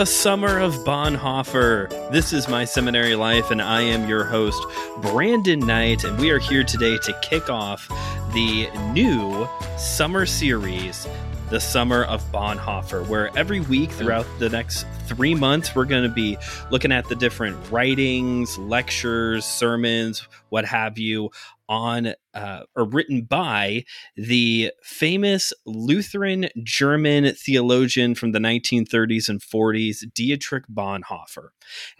[0.00, 2.10] The Summer of Bonhoeffer.
[2.10, 4.58] This is my seminary life, and I am your host,
[5.02, 7.86] Brandon Knight, and we are here today to kick off
[8.32, 9.46] the new
[9.76, 11.06] summer series,
[11.50, 16.08] The Summer of Bonhoeffer, where every week throughout the next three months, we're going to
[16.08, 16.38] be
[16.70, 21.28] looking at the different writings, lectures, sermons, what have you,
[21.68, 23.84] on uh, or written by
[24.16, 31.48] the famous Lutheran German theologian from the 1930s and 40s, Dietrich Bonhoeffer.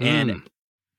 [0.00, 0.06] Mm.
[0.06, 0.38] And hmm.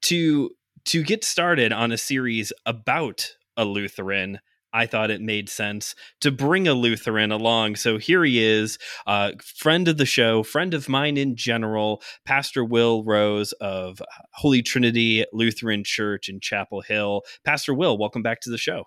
[0.04, 0.52] to
[0.84, 4.40] to get started on a series about a Lutheran,
[4.74, 7.76] I thought it made sense to bring a Lutheran along.
[7.76, 12.64] So here he is, uh, friend of the show, friend of mine in general, Pastor
[12.64, 14.02] Will Rose of
[14.34, 17.24] Holy Trinity Lutheran Church in Chapel Hill.
[17.44, 18.86] Pastor Will, welcome back to the show.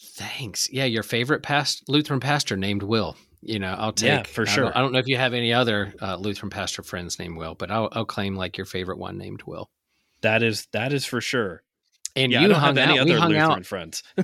[0.00, 0.70] Thanks.
[0.72, 3.16] Yeah, your favorite past Lutheran pastor named Will.
[3.42, 4.64] You know, I'll take yeah, for sure.
[4.64, 7.36] I don't, I don't know if you have any other uh, Lutheran pastor friends named
[7.36, 9.70] Will, but I'll, I'll claim like your favorite one named Will.
[10.22, 11.62] That is that is for sure.
[12.16, 12.98] And yeah, you hung any out.
[13.00, 13.66] other we hung Lutheran out.
[13.66, 14.02] friends.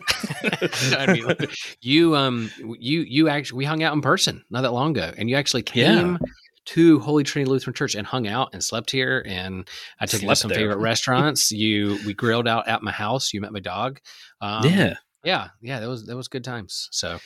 [0.93, 1.49] I mean,
[1.81, 5.31] you um you you actually we hung out in person not that long ago, and
[5.31, 6.19] you actually came yeah.
[6.67, 9.25] to Holy Trinity Lutheran Church and hung out and slept here.
[9.27, 9.69] And
[10.01, 10.59] I took slept you to some there.
[10.59, 11.51] favorite restaurants.
[11.53, 13.33] You we grilled out at my house.
[13.33, 14.01] You met my dog.
[14.43, 15.81] Um, yeah, yeah, yeah.
[15.81, 16.89] That was that was good times.
[16.93, 17.19] So.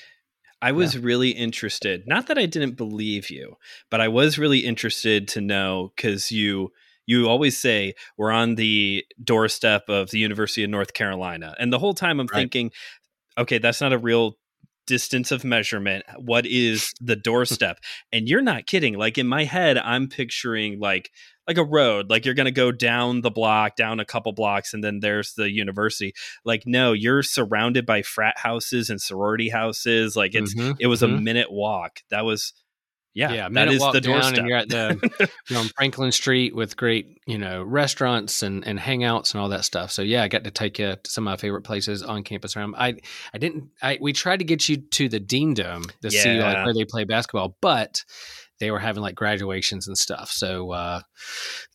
[0.63, 1.01] I was yeah.
[1.05, 2.07] really interested.
[2.07, 3.57] Not that I didn't believe you,
[3.91, 6.71] but I was really interested to know because you
[7.07, 11.55] you always say we're on the doorstep of the University of North Carolina.
[11.59, 12.41] And the whole time I'm right.
[12.41, 12.73] thinking,
[13.39, 14.37] okay, that's not a real
[14.87, 16.05] distance of measurement.
[16.19, 17.79] What is the doorstep?
[18.13, 18.95] and you're not kidding.
[18.95, 21.11] Like in my head, I'm picturing like
[21.51, 24.73] like a road like you're going to go down the block down a couple blocks
[24.73, 30.15] and then there's the university like no you're surrounded by frat houses and sorority houses
[30.15, 31.17] like it's mm-hmm, it was mm-hmm.
[31.17, 32.53] a minute walk that was
[33.13, 33.49] yeah, yeah.
[33.51, 34.39] That is the doorstep.
[34.39, 34.97] and you're at the
[35.49, 39.49] you know, on Franklin Street with great you know restaurants and and hangouts and all
[39.49, 39.91] that stuff.
[39.91, 42.57] So yeah, I got to take you to some of my favorite places on campus
[42.57, 42.77] around.
[42.79, 42.95] I
[43.35, 43.71] I didn't.
[43.83, 46.23] I we tried to get you to the Dean Dome to yeah.
[46.23, 48.05] see like where they play basketball, but
[48.61, 51.01] they were having like graduations and stuff, so uh,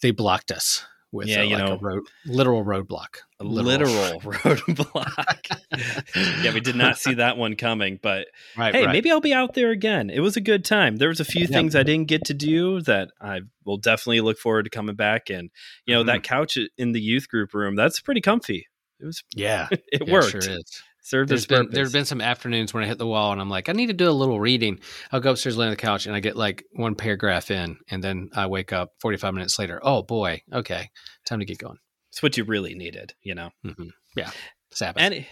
[0.01, 0.85] they blocked us
[1.16, 3.18] with yeah, uh, you like know, a road, literal roadblock.
[3.40, 4.19] A literal, literal
[4.56, 6.44] roadblock.
[6.44, 8.94] yeah, we did not see that one coming, but right, hey, right.
[8.94, 10.09] maybe I'll be out there again.
[10.09, 10.97] It was a good time.
[10.97, 11.47] There was a few yeah.
[11.47, 15.29] things I didn't get to do that I will definitely look forward to coming back.
[15.29, 15.50] And
[15.85, 16.07] you know, mm-hmm.
[16.07, 18.67] that couch in the youth group room, that's pretty comfy.
[19.00, 20.31] It was yeah, it yeah, worked.
[20.31, 23.39] Sure is served there's been there's been some afternoons when I hit the wall and
[23.39, 24.79] I'm like, I need to do a little reading.
[25.11, 28.03] I'll go upstairs, lay on the couch, and I get like one paragraph in, and
[28.03, 29.79] then I wake up 45 minutes later.
[29.83, 30.89] Oh boy, okay,
[31.25, 31.77] time to get going.
[32.11, 33.51] It's what you really needed, you know.
[33.63, 33.89] Mm-hmm.
[34.16, 34.31] Yeah,
[34.71, 35.03] Sabbath.
[35.03, 35.27] Any,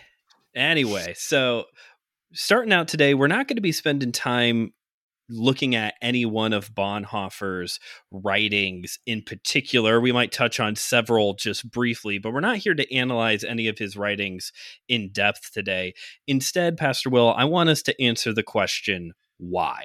[0.54, 1.66] anyway, so
[2.34, 4.74] starting out today, we're not going to be spending time
[5.30, 7.80] looking at any one of Bonhoeffer's
[8.12, 10.00] writings in particular.
[10.00, 13.78] We might touch on several just briefly, but we're not here to analyze any of
[13.78, 14.52] his writings
[14.88, 15.94] in depth today.
[16.28, 19.84] Instead, Pastor Will, I want us to answer the question why?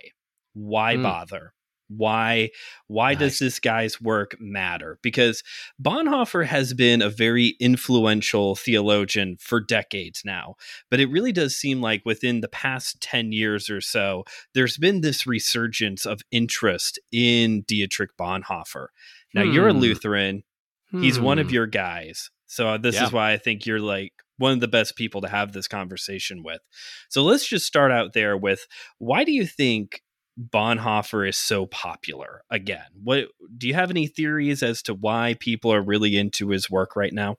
[0.55, 1.03] Why mm.
[1.03, 1.53] bother?
[1.89, 2.51] Why
[2.87, 3.19] why nice.
[3.19, 5.43] does this guy's work matter because
[5.83, 10.55] bonhoeffer has been a very influential theologian for decades now
[10.91, 15.01] but it really does seem like within the past 10 years or so there's been
[15.01, 18.89] this resurgence of interest in dietrich bonhoeffer
[19.35, 19.53] now hmm.
[19.53, 19.81] you're a hmm.
[19.81, 20.43] lutheran
[20.91, 21.03] hmm.
[21.03, 21.55] he's one of hmm.
[21.55, 23.07] your guys so this yeah.
[23.07, 26.45] is why i think you're like one of the best people to have this conversation
[26.45, 26.61] with.
[27.09, 28.67] So let's just start out there with
[28.99, 30.01] why do you think
[30.39, 32.87] Bonhoeffer is so popular again.
[33.03, 36.95] What do you have any theories as to why people are really into his work
[36.95, 37.37] right now?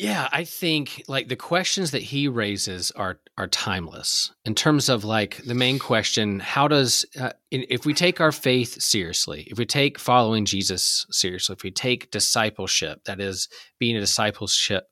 [0.00, 5.04] Yeah, I think like the questions that he raises are are timeless in terms of
[5.04, 9.66] like the main question: How does uh, if we take our faith seriously, if we
[9.66, 14.84] take following Jesus seriously, if we take discipleship, that is being a discipleship,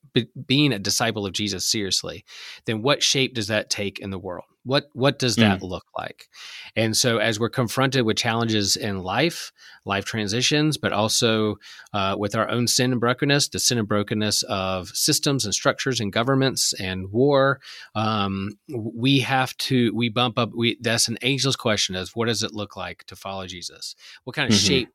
[0.47, 2.23] being a disciple of Jesus seriously,
[2.67, 4.45] then what shape does that take in the world?
[4.69, 5.63] What what does that mm.
[5.63, 6.29] look like?
[6.77, 9.51] And so, as we're confronted with challenges in life,
[9.87, 11.57] life transitions, but also
[11.95, 16.01] uh, with our own sin and brokenness, the sin and brokenness of systems and structures
[16.01, 17.61] and governments and war,
[17.95, 20.51] um, we have to we bump up.
[20.55, 23.95] We that's an angel's question: is what does it look like to follow Jesus?
[24.25, 24.67] What kind of mm-hmm.
[24.67, 24.89] shape?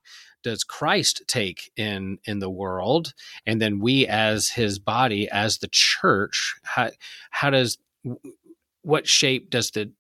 [0.44, 3.14] does Christ take in in the world,
[3.46, 6.92] and then we as His body, as the church, how
[7.32, 7.78] how does
[8.84, 9.92] what shape does the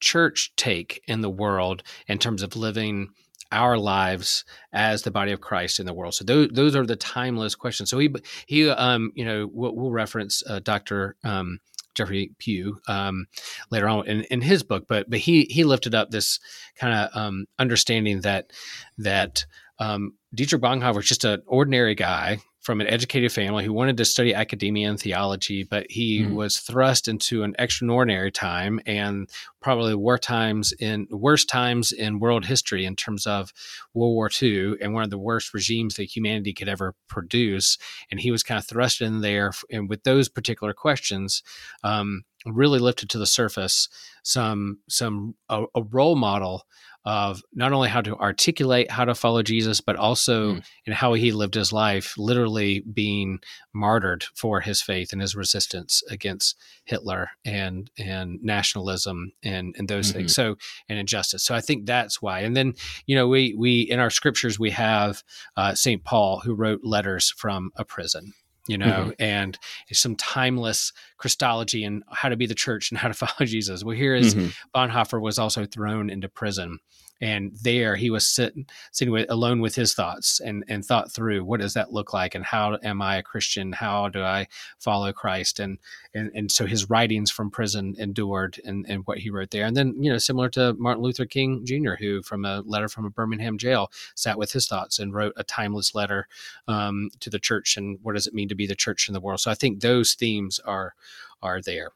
[0.00, 3.10] church take in the world in terms of living
[3.52, 6.14] our lives as the body of Christ in the world?
[6.14, 7.90] So those those are the timeless questions.
[7.90, 8.10] So he
[8.46, 11.16] he um you know we'll, we'll reference uh, Dr.
[11.22, 11.60] Um,
[11.94, 13.26] Jeffrey Pugh um,
[13.70, 14.86] later on in, in his book.
[14.88, 16.38] But but he he lifted up this
[16.76, 18.52] kind of um, understanding that
[18.98, 19.44] that
[19.78, 24.04] um, Dietrich Bonhoeffer was just an ordinary guy from an educated family who wanted to
[24.04, 26.34] study academia and theology, but he mm.
[26.34, 29.30] was thrust into an extraordinary time and
[29.60, 33.52] probably war times in worst times in world history in terms of
[33.94, 37.78] World War II and one of the worst regimes that humanity could ever produce.
[38.10, 41.42] And he was kind of thrust in there, and with those particular questions,
[41.84, 43.88] um, really lifted to the surface
[44.22, 46.64] some some a, a role model
[47.04, 50.64] of not only how to articulate how to follow Jesus, but also mm.
[50.84, 53.40] in how he lived his life, literally being
[53.72, 60.08] martyred for his faith and his resistance against Hitler and and nationalism and and those
[60.08, 60.18] mm-hmm.
[60.18, 60.34] things.
[60.34, 60.56] So
[60.88, 61.44] and injustice.
[61.44, 62.40] So I think that's why.
[62.40, 62.74] And then
[63.06, 65.22] you know we we in our scriptures we have
[65.56, 68.32] uh, Saint Paul who wrote letters from a prison
[68.66, 69.10] you know, mm-hmm.
[69.18, 69.58] and
[69.90, 73.82] some timeless Christology and how to be the church and how to follow Jesus.
[73.82, 74.48] Well, here is mm-hmm.
[74.74, 76.78] Bonhoeffer was also thrown into prison
[77.20, 81.44] and there he was sitting sitting with, alone with his thoughts and and thought through
[81.44, 83.72] what does that look like and how am I a Christian?
[83.72, 84.46] How do I
[84.78, 85.60] follow Christ?
[85.60, 85.78] And
[86.14, 89.66] and and so his writings from prison endured and and what he wrote there.
[89.66, 93.04] And then you know similar to Martin Luther King Jr., who from a letter from
[93.04, 96.26] a Birmingham jail sat with his thoughts and wrote a timeless letter
[96.68, 99.20] um, to the church and what does it mean to be the church in the
[99.20, 99.40] world.
[99.40, 100.94] So I think those themes are
[101.42, 101.90] are there.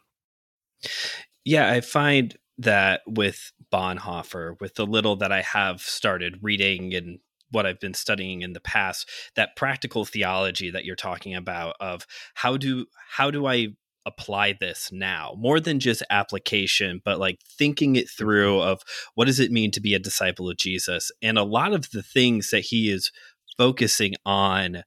[1.45, 7.19] Yeah, I find that with Bonhoeffer, with the little that I have started reading and
[7.51, 12.07] what I've been studying in the past, that practical theology that you're talking about of
[12.35, 13.69] how do how do I
[14.07, 15.35] apply this now?
[15.39, 18.69] More than just application but like thinking it through mm-hmm.
[18.69, 18.83] of
[19.15, 21.11] what does it mean to be a disciple of Jesus?
[21.23, 23.11] And a lot of the things that he is
[23.57, 24.83] focusing on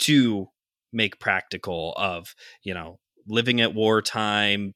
[0.00, 0.48] to
[0.92, 4.74] make practical of you know living at wartime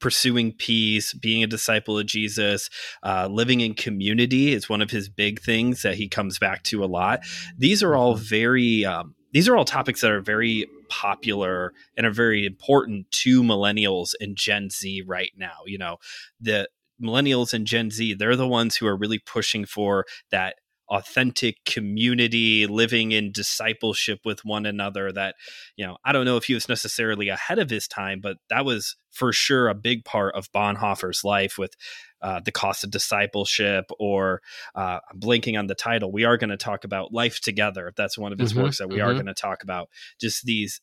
[0.00, 2.70] pursuing peace, being a disciple of Jesus,
[3.02, 6.84] uh, living in community is one of his big things that he comes back to
[6.84, 7.20] a lot.
[7.56, 8.24] These are all mm-hmm.
[8.24, 13.42] very, um, these are all topics that are very popular and are very important to
[13.42, 15.58] millennials and Gen Z right now.
[15.66, 15.96] You know,
[16.40, 16.68] the
[17.02, 20.56] millennials and Gen Z, they're the ones who are really pushing for that
[20.90, 25.34] authentic community living in discipleship with one another that
[25.76, 28.64] you know i don't know if he was necessarily ahead of his time but that
[28.64, 31.74] was for sure a big part of bonhoeffer's life with
[32.20, 34.40] uh, the cost of discipleship or
[34.74, 38.16] uh, i'm blinking on the title we are going to talk about life together that's
[38.16, 39.08] one of his mm-hmm, works that we mm-hmm.
[39.08, 39.88] are going to talk about
[40.20, 40.80] just these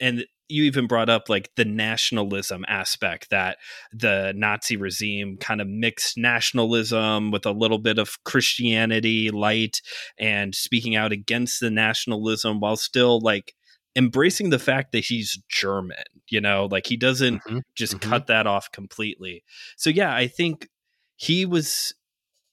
[0.00, 3.58] and you even brought up like the nationalism aspect that
[3.92, 9.80] the Nazi regime kind of mixed nationalism with a little bit of Christianity light
[10.18, 13.54] and speaking out against the nationalism while still like
[13.96, 15.96] embracing the fact that he's German,
[16.28, 17.58] you know, like he doesn't mm-hmm.
[17.74, 18.10] just mm-hmm.
[18.10, 19.42] cut that off completely.
[19.76, 20.68] So yeah, I think
[21.16, 21.92] he was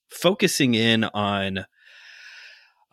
[0.10, 1.66] focusing in on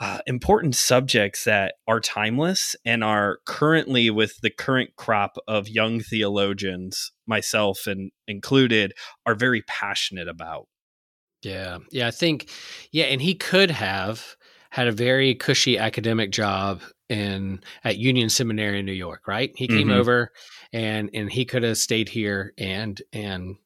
[0.02, 6.00] uh, important subjects that are timeless and are currently with the current crop of young
[6.00, 8.92] theologians, myself and included,
[9.24, 10.66] are very passionate about.
[11.42, 12.50] Yeah, yeah, I think,
[12.90, 14.34] yeah, and he could have
[14.70, 19.52] had a very cushy academic job in at Union Seminary in New York, right?
[19.54, 20.00] He came mm-hmm.
[20.00, 20.32] over
[20.72, 23.56] and and he could have stayed here and and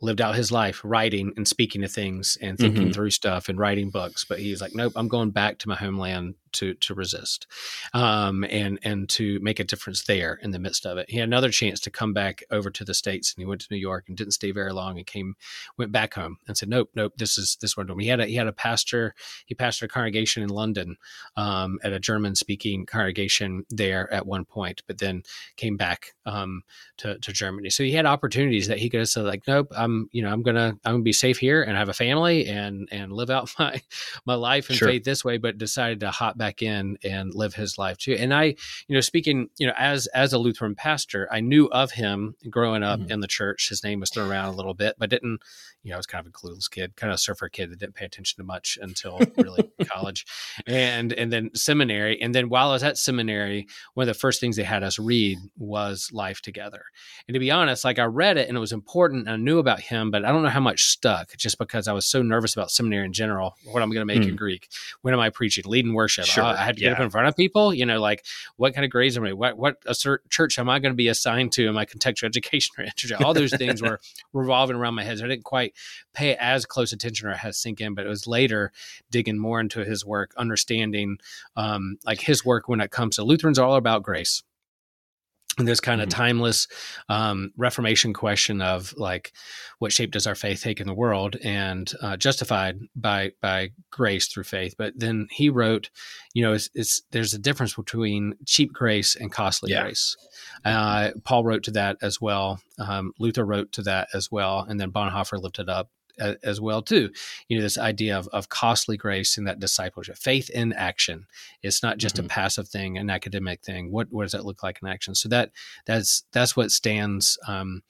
[0.00, 2.92] lived out his life writing and speaking to things and thinking mm-hmm.
[2.92, 4.24] through stuff and writing books.
[4.24, 7.46] But he's like, nope, I'm going back to my homeland to to resist,
[7.94, 11.10] um, and and to make a difference there in the midst of it.
[11.10, 13.68] He had another chance to come back over to the states, and he went to
[13.70, 15.36] New York and didn't stay very long, and came
[15.76, 17.88] went back home and said, nope, nope, this is this one.
[17.98, 19.14] He had a he had a pastor.
[19.46, 20.96] He pastored a congregation in London
[21.36, 25.22] um, at a German speaking congregation there at one point, but then
[25.56, 26.62] came back um,
[26.98, 27.70] to to Germany.
[27.70, 30.42] So he had opportunities that he could have said like, nope, I'm you know I'm
[30.42, 33.80] gonna I'm gonna be safe here and have a family and and live out my
[34.26, 34.88] my life and sure.
[34.88, 38.14] faith this way, but decided to hop back in and live his life too.
[38.14, 38.44] And I,
[38.86, 42.82] you know, speaking, you know, as as a Lutheran pastor, I knew of him growing
[42.82, 43.12] up mm-hmm.
[43.12, 43.68] in the church.
[43.68, 45.40] His name was thrown around a little bit, but didn't,
[45.82, 47.78] you know, I was kind of a clueless kid, kind of a surfer kid that
[47.78, 50.24] didn't pay attention to much until really college,
[50.66, 52.20] and and then seminary.
[52.20, 54.98] And then while I was at seminary, one of the first things they had us
[54.98, 56.84] read was Life Together.
[57.26, 59.26] And to be honest, like I read it and it was important.
[59.26, 61.92] And I knew about him, but I don't know how much stuck, just because I
[61.92, 63.56] was so nervous about seminary in general.
[63.64, 64.30] What I'm going to make mm.
[64.30, 64.68] in Greek?
[65.02, 65.64] When am I preaching?
[65.66, 66.26] Leading worship?
[66.28, 66.44] Sure.
[66.44, 66.90] I, I had to yeah.
[66.90, 67.72] get up in front of people.
[67.74, 68.24] You know, like
[68.56, 69.32] what kind of grades am I?
[69.32, 69.94] What what a
[70.28, 71.68] church am I going to be assigned to?
[71.68, 73.18] Am I contextual education or intro?
[73.24, 74.00] All those things were
[74.32, 75.18] revolving around my head.
[75.18, 75.74] So I didn't quite
[76.12, 78.72] pay as close attention or had sink in, but it was later
[79.10, 81.18] digging more into his work, understanding
[81.56, 84.42] um, like his work when it comes to Lutherans are all about grace
[85.66, 86.12] this kind of Mhm.
[86.12, 86.68] timeless
[87.08, 89.32] um, Reformation question of like,
[89.78, 94.26] what shape does our faith take in the world, and uh, justified by by grace
[94.28, 94.74] through faith.
[94.76, 95.90] But then he wrote,
[96.34, 99.82] you know, it's, it's there's a difference between cheap grace and costly Yeah.
[99.82, 100.16] grace.
[100.64, 102.60] Uh, Paul wrote to that as well.
[102.78, 107.10] Um, Luther wrote to that as well, and then Bonhoeffer lifted up as well too.
[107.48, 111.26] You know, this idea of, of costly grace and that discipleship, faith in action.
[111.62, 112.24] It's not just Mhm.
[112.24, 113.90] a passive thing, an academic thing.
[113.90, 115.14] What what does that look like in action?
[115.14, 115.50] So that
[115.86, 117.82] that's that's what stands um,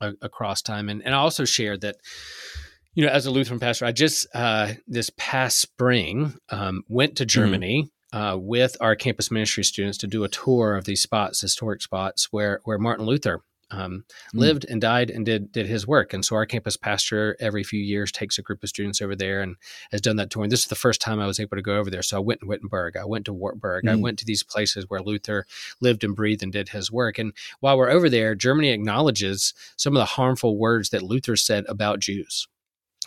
[0.00, 0.88] a, across time.
[0.88, 1.96] And and I also shared that.
[2.94, 7.24] You know, as a Lutheran pastor, I just uh, this past spring um, went to
[7.24, 11.82] Germany uh, with our campus ministry students to do a tour of these spots, historic
[11.82, 14.38] spots where where Martin Luther um, Mm.
[14.40, 16.12] lived and died and did did his work.
[16.12, 19.40] And so our campus pastor every few years takes a group of students over there
[19.42, 19.56] and
[19.92, 20.42] has done that tour.
[20.44, 22.02] And this is the first time I was able to go over there.
[22.02, 24.00] So I went to Wittenberg, I went to Wartburg, I Mm.
[24.00, 25.46] went to these places where Luther
[25.80, 27.18] lived and breathed and did his work.
[27.18, 31.64] And while we're over there, Germany acknowledges some of the harmful words that Luther said
[31.68, 32.48] about Jews.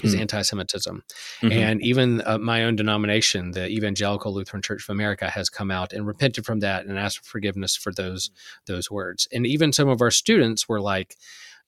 [0.02, 0.22] His Mm.
[0.22, 1.04] anti-Semitism,
[1.42, 1.52] Mhm.
[1.52, 5.94] and even uh, my own denomination, the Evangelical Lutheran Church of America, has come out
[5.94, 8.32] and repented from that and asked for forgiveness for those
[8.66, 9.28] those words.
[9.32, 11.16] And even some of our students were like,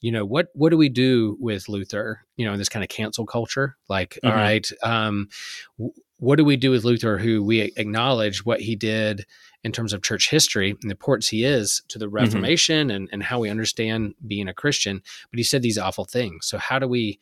[0.01, 2.25] you know, what what do we do with Luther?
[2.35, 3.77] You know, in this kind of cancel culture.
[3.89, 4.35] Like, all Mhm.
[4.35, 5.29] right, um,
[5.77, 9.25] w- what do we do with Luther, who we acknowledge what he did
[9.63, 13.21] in terms of church history and the importance he is to the Reformation and and
[13.21, 15.03] how we understand being a Christian?
[15.29, 16.47] But he said these awful things.
[16.47, 17.19] So how do we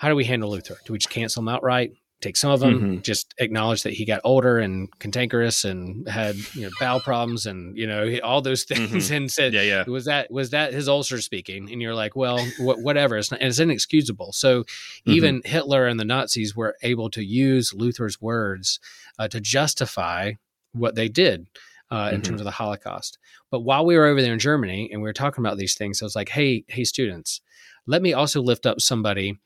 [0.00, 0.78] how do we handle Luther?
[0.86, 1.92] Do we just cancel him outright?
[2.22, 3.02] Take some of them, Mhm.
[3.02, 7.76] just acknowledge that he got older and cantankerous and had you know bowel problems and
[7.78, 8.64] you know all those
[9.04, 9.84] things, and said, yeah, yeah.
[9.86, 13.16] "Was that was that his ulcer speaking?" And you're like, "Well, wh- whatever.
[13.16, 15.10] It's not, it's inexcusable." So Mm-hmm.
[15.12, 18.80] even Hitler and the Nazis were able to use Luther's words
[19.18, 20.32] uh, to justify
[20.72, 21.46] what they did.
[21.92, 22.24] Uh, in Mhm.
[22.24, 23.18] terms of the Holocaust,
[23.50, 26.00] but while we were over there in Germany and we were talking about these things,
[26.00, 27.40] I was like, "Hey, hey, students,
[27.84, 29.40] let me also lift up somebody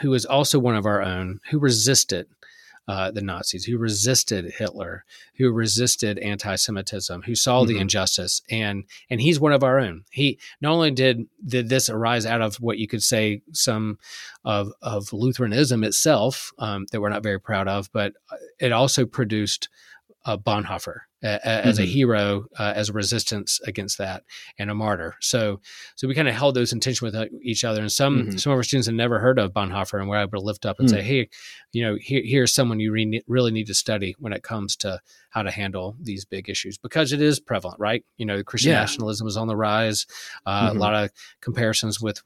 [0.00, 2.26] who is also one of our own who resisted
[2.88, 5.04] uh, the Nazis, who resisted Hitler,
[5.38, 7.80] who resisted anti-Semitism, who saw the Mhm.
[7.80, 10.04] injustice, and and he's one of our own.
[10.10, 13.98] He not only did did this arise out of what you could say some
[14.44, 19.04] of of Lutheranism itself um, that we're not very proud of, but uh, it also
[19.04, 19.68] produced
[20.26, 21.86] uh, Bonhoeffer a- a- as a Mhm.
[21.86, 24.22] hero, uh, as a resistance against that,
[24.58, 25.14] and a martyr.
[25.20, 25.60] So,
[25.96, 27.80] so we kind of held those in tension with uh, each other.
[27.80, 28.40] And some Mhm.
[28.40, 30.78] some of our students had never heard of Bonhoeffer, and we're able to lift up
[30.78, 30.92] and Mm.
[30.92, 31.28] say, "Hey,
[31.72, 35.00] you know, here, here's someone you re- really need to study when it comes to
[35.30, 38.04] how to handle these big issues because it is prevalent, right?
[38.18, 38.80] You know, Christian Yeah.
[38.80, 40.06] nationalism is on the rise.
[40.44, 40.70] Uh.
[40.72, 42.20] A lot of comparisons with."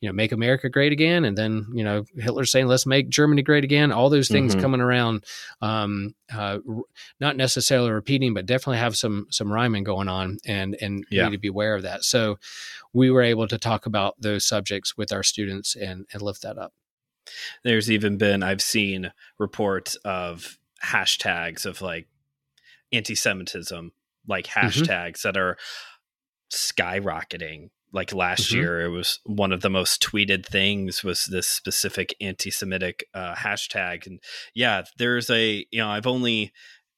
[0.00, 3.42] You know, make America great again, and then you know Hitler saying, "Let's make Germany
[3.42, 4.60] great again." All those things Mhm.
[4.60, 5.24] coming around,
[5.60, 6.58] um, uh,
[7.18, 11.24] not necessarily repeating, but definitely have some some rhyming going on, and and Yeah.
[11.24, 12.04] need to be aware of that.
[12.04, 12.38] So,
[12.92, 16.58] we were able to talk about those subjects with our students and and lift that
[16.58, 16.72] up.
[17.64, 22.06] There's even been I've seen reports of hashtags of like
[22.92, 23.92] anti-Semitism,
[24.28, 25.58] like hashtags that are
[26.52, 27.70] skyrocketing.
[27.92, 28.54] Like last Mhm.
[28.56, 34.06] year, it was one of the most tweeted things was this specific anti-Semitic uh, hashtag,
[34.06, 34.20] and
[34.54, 36.52] yeah, there's a you know I've only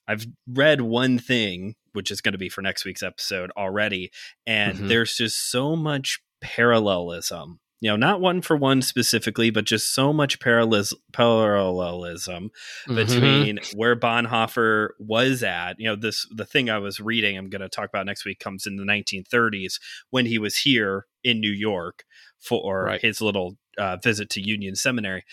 [0.08, 4.10] I've read one thing, which is going to be for next week's episode already,
[4.46, 4.88] and Mhm.
[4.88, 7.60] there's just so much parallelism.
[7.82, 12.50] You know, not one for one specifically, but just so much parallelis- parallelism
[12.86, 12.94] Mhm.
[12.94, 15.74] between where Bonhoeffer was at.
[15.78, 18.38] You know, this the thing I was reading, I'm going to talk about next week,
[18.38, 22.04] comes in the 1930s when he was here in New York
[22.38, 23.00] for Right.
[23.00, 25.24] his little uh, visit to Union Seminary,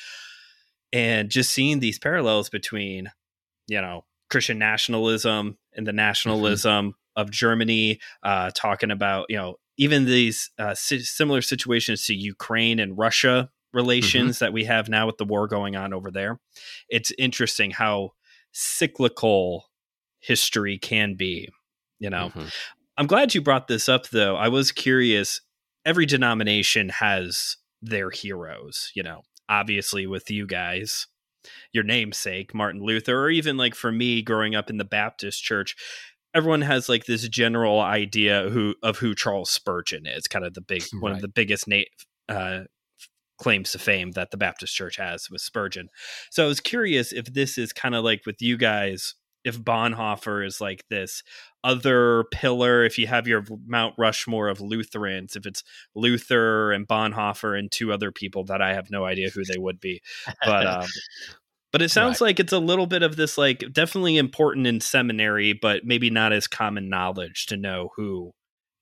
[0.93, 3.11] and just seeing these parallels between,
[3.67, 10.05] you know, Christian nationalism and the nationalism of Germany, uh, talking about you know even
[10.05, 15.17] these uh, si- similar situations to Ukraine and Russia relations that we have now with
[15.17, 16.39] the war going on over there.
[16.89, 18.11] It's interesting how
[18.51, 19.65] cyclical
[20.19, 21.49] history can be.
[21.99, 22.51] You know, Mhm.
[22.97, 24.35] I'm glad you brought this up, though.
[24.35, 25.41] I was curious.
[25.85, 31.07] Every denomination has their heroes, you know, obviously with you guys,
[31.71, 35.75] your namesake, Martin Luther, or even like for me growing up in the Baptist church,
[36.33, 40.61] everyone has like this general idea who of who Charles Spurgeon is, kind of the
[40.61, 41.81] big one of the biggest na-
[42.29, 42.61] uh,
[43.37, 45.89] claims to fame that the Baptist church has with Spurgeon.
[46.31, 50.45] So I was curious if this is kind of like with you guys, if Bonhoeffer
[50.45, 51.23] is like this
[51.63, 55.63] other pillar, if you have your Mount Rushmore of Lutherans, if it's
[55.95, 59.79] Luther and Bonhoeffer and two other people that I have no idea who they would
[59.79, 60.01] be,
[60.43, 60.87] but um,
[61.77, 65.53] but it sounds like it's a little bit of this like definitely important in seminary,
[65.53, 68.33] but maybe not as common knowledge to know who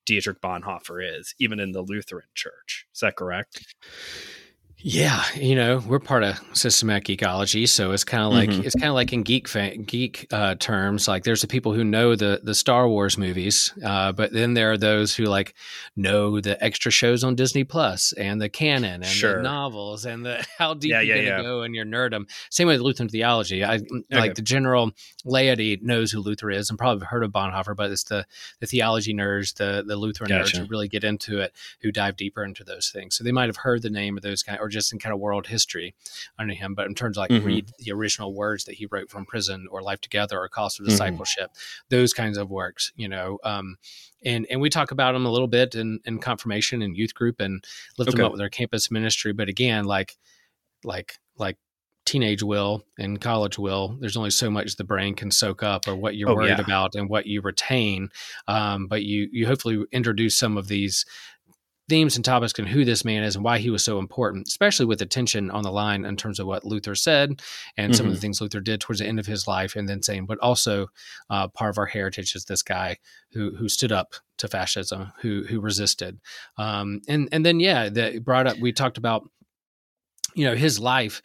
[0.06, 2.88] Dietrich Bonhoeffer is, even in the Lutheran Church.
[2.94, 3.66] Is that correct?
[4.88, 8.62] Yeah, you know, we're part of systematic geekology, so it's kind of like mm-hmm.
[8.62, 9.50] it's kind of like in geek
[9.88, 11.08] geek uh, terms.
[11.08, 14.72] Like, there's the people who know the the Star Wars movies, uh, but then there
[14.72, 15.56] are those who like
[15.96, 19.38] know the extra shows on Disney Plus and the canon and sure.
[19.38, 21.50] the novels and the how deep yeah, you're yeah, gonna yeah.
[21.50, 22.30] go in your nerdom.
[22.52, 23.64] Same with Lutheran theology.
[23.64, 24.04] I okay.
[24.12, 24.92] like the general
[25.26, 28.28] laity knows who Luther is and probably heard of Bonhoeffer, but it's the
[28.60, 30.58] the theology nerds, the the Lutheran gotcha.
[30.58, 33.16] nerds who really get into it, who dive deeper into those things.
[33.16, 35.20] So they might have heard the name of those kind, or just in kind of
[35.20, 35.96] world history
[36.38, 36.76] under him.
[36.76, 37.46] But in terms of like mm-hmm.
[37.46, 40.84] read the original words that he wrote from prison or Life Together or Cost of
[40.84, 40.92] mm-hmm.
[40.92, 41.96] Discipleship, mm-hmm.
[41.96, 43.40] those kinds of works, you know.
[43.44, 43.78] Um,
[44.24, 47.40] and and we talk about them a little bit in, in confirmation and youth group
[47.40, 47.64] and
[47.98, 48.18] lift okay.
[48.18, 49.34] them up with our campus ministry.
[49.34, 50.18] But again, like
[50.84, 51.58] like like
[52.06, 55.96] teenage will and college will there's only so much the brain can soak up or
[55.96, 56.62] what you're oh, worried yeah.
[56.62, 58.10] about and what you retain
[58.48, 61.04] um, but you you hopefully introduce some of these
[61.88, 64.86] themes and topics and who this man is and why he was so important, especially
[64.86, 67.42] with attention on the line in terms of what Luther said
[67.78, 67.98] and mm-hmm.
[67.98, 68.22] some of the mm-hmm.
[68.22, 70.88] things Luther did towards the end of his life, and then saying, but also
[71.30, 72.98] uh, part of our heritage is this guy
[73.32, 76.20] who who stood up to fascism, who who resisted,
[76.58, 78.58] um, and and then yeah, that brought up.
[78.60, 79.30] We talked about
[80.34, 81.22] you know his life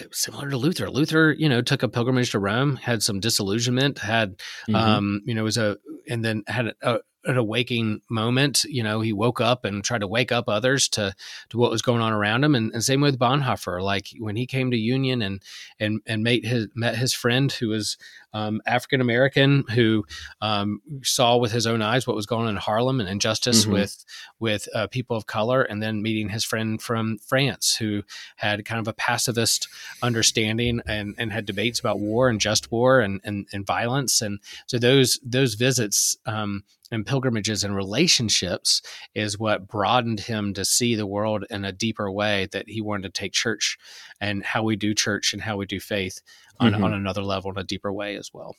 [0.00, 3.98] uh, similar to luther luther you know took a pilgrimage to rome had some disillusionment
[3.98, 4.74] had mm-hmm.
[4.74, 5.76] um you know was a
[6.08, 8.64] and then had a, an awaking moment.
[8.64, 11.14] You know, he woke up and tried to wake up others to
[11.50, 12.54] to what was going on around him.
[12.54, 13.82] And, and same with Bonhoeffer.
[13.82, 15.42] Like when he came to Union and
[15.78, 17.96] and and met his met his friend who was
[18.34, 20.04] um, African American who
[20.40, 23.72] um, saw with his own eyes what was going on in Harlem and injustice mm-hmm.
[23.72, 24.04] with
[24.40, 28.02] with uh, people of color, and then meeting his friend from France who
[28.36, 29.68] had kind of a pacifist
[30.02, 34.40] understanding and, and had debates about war and just war and, and, and violence, and
[34.66, 38.80] so those those visits um, and pilgrimages and relationships
[39.14, 43.02] is what broadened him to see the world in a deeper way that he wanted
[43.02, 43.76] to take church
[44.20, 46.20] and how we do church and how we do faith
[46.60, 46.84] on, mm-hmm.
[46.84, 48.56] on another level in a deeper way as well.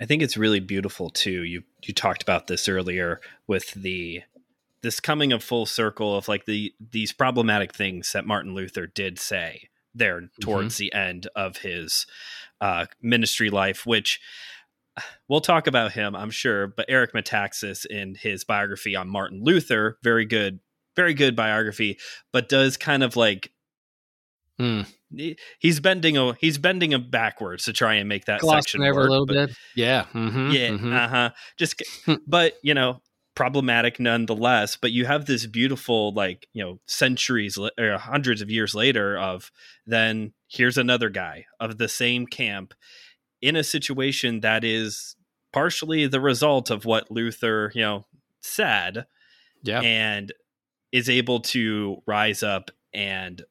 [0.00, 1.42] I think it's really beautiful too.
[1.42, 4.22] You you talked about this earlier with the
[4.82, 9.18] this coming of full circle of like the these problematic things that Martin Luther did
[9.18, 10.82] say there towards mm-hmm.
[10.84, 12.06] the end of his
[12.60, 14.20] uh, ministry life, which
[15.28, 16.66] we'll talk about him, I'm sure.
[16.68, 20.60] But Eric Metaxas in his biography on Martin Luther, very good,
[20.96, 21.98] very good biography,
[22.32, 23.52] but does kind of like
[24.58, 24.82] Hmm.
[25.60, 29.00] He's bending a he's bending him backwards to try and make that section work, a
[29.00, 29.56] little but, bit.
[29.74, 30.92] Yeah, mm-hmm, yeah, mm-hmm.
[30.92, 31.30] uh huh.
[31.56, 32.14] Just, hmm.
[32.26, 33.00] but you know,
[33.36, 34.76] problematic nonetheless.
[34.76, 39.50] But you have this beautiful, like you know, centuries or hundreds of years later of
[39.86, 42.74] then here's another guy of the same camp
[43.40, 45.16] in a situation that is
[45.52, 48.06] partially the result of what Luther, you know,
[48.40, 49.06] said.
[49.62, 50.32] Yeah, and
[50.92, 53.42] is able to rise up and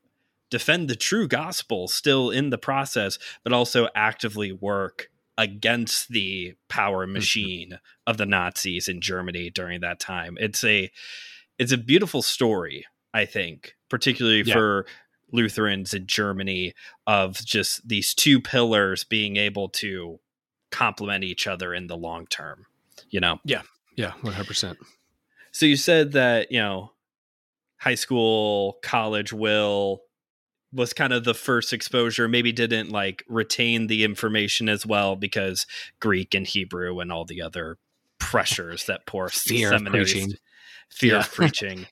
[0.49, 7.05] defend the true gospel still in the process, but also actively work against the power
[7.05, 8.07] machine mm-hmm.
[8.07, 10.37] of the Nazis in Germany during that time.
[10.39, 10.89] It's a
[11.59, 14.53] it's a beautiful story, I think, particularly yeah.
[14.53, 14.85] for
[15.31, 16.73] Lutherans in Germany
[17.05, 20.19] of just these two pillars being able to
[20.71, 22.65] complement each other in the long term,
[23.09, 23.39] you know.
[23.43, 23.61] Yeah.
[23.95, 24.75] Yeah, 100%.
[25.51, 26.91] So you said that, you know,
[27.77, 30.01] high school, college will
[30.73, 35.65] was kind of the first exposure maybe didn't like retain the information as well because
[36.01, 37.77] greek and hebrew and all the other
[38.19, 40.37] pressures that poor fear seminaries, of preaching
[40.89, 41.19] fear yeah.
[41.19, 41.87] of preaching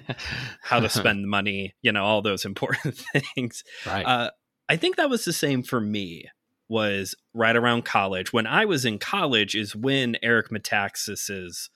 [0.62, 4.30] how to spend money you know all those important things right uh,
[4.68, 6.26] i think that was the same for me
[6.68, 11.70] was right around college when i was in college is when eric metaxas's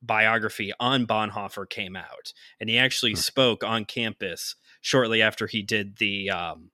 [0.00, 3.18] biography on bonhoeffer came out and he actually hmm.
[3.18, 6.70] spoke on campus shortly after he did the um,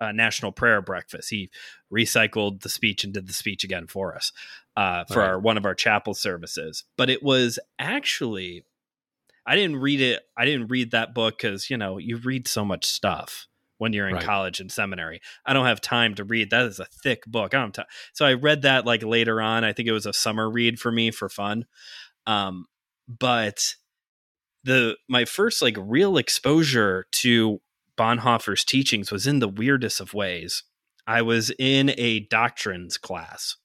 [0.00, 1.30] uh, National Prayer Breakfast.
[1.30, 1.50] He
[1.92, 4.32] recycled the speech and did the speech again for us
[4.76, 5.28] uh, for right.
[5.30, 6.84] our, one of our chapel services.
[6.96, 8.64] But it was actually,
[9.46, 10.22] I didn't read it.
[10.36, 13.46] I didn't read that book because you know you read so much stuff
[13.78, 14.24] when you're in right.
[14.24, 15.20] college and seminary.
[15.44, 16.50] I don't have time to read.
[16.50, 17.52] That is a thick book.
[17.52, 17.92] I don't have time.
[18.12, 19.64] So I read that like later on.
[19.64, 21.66] I think it was a summer read for me for fun.
[22.26, 22.66] Um,
[23.08, 23.74] but
[24.62, 27.60] the my first like real exposure to
[27.96, 30.62] Bonhoeffer's teachings was in the weirdest of ways.
[31.06, 33.56] I was in a doctrines class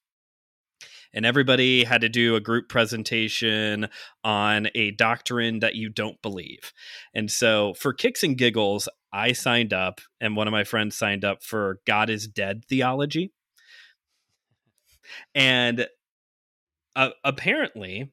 [1.14, 3.88] and everybody had to do a group presentation
[4.24, 6.72] on a doctrine that you don't believe.
[7.14, 11.26] And so, for kicks and giggles, I signed up, and one of my friends signed
[11.26, 13.34] up for God is Dead theology.
[15.34, 15.88] And
[16.96, 18.12] uh, apparently,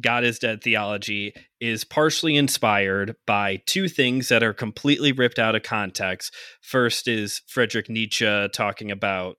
[0.00, 5.54] God is Dead theology is partially inspired by two things that are completely ripped out
[5.54, 6.34] of context.
[6.62, 9.36] First is Friedrich Nietzsche talking about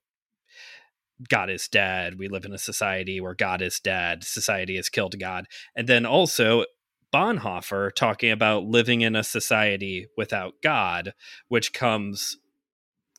[1.30, 2.18] God is dead.
[2.18, 4.24] We live in a society where God is dead.
[4.24, 5.46] Society has killed God.
[5.76, 6.66] And then also
[7.14, 11.14] Bonhoeffer talking about living in a society without God,
[11.48, 12.38] which comes